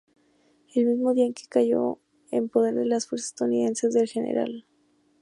El 0.73 0.87
mismo 0.87 1.13
día 1.13 1.25
en 1.27 1.35
que 1.35 1.43
cayó 1.47 1.99
en 2.31 2.49
poder 2.49 2.73
de 2.73 2.87
las 2.87 3.05
fuerzas 3.05 3.33
estadounidenses 3.33 3.93
del 3.93 4.09
Gral. 4.33 4.65